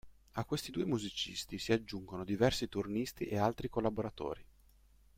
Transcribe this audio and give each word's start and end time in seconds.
A 0.31 0.45
questi 0.45 0.71
due 0.71 0.85
musicisti 0.87 1.59
si 1.59 1.73
aggiungono 1.73 2.23
diversi 2.23 2.67
turnisti 2.67 3.27
e 3.27 3.37
altri 3.37 3.69
collaboratori. 3.69 4.43